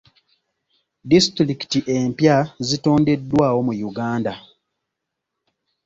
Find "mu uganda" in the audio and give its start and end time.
3.67-4.33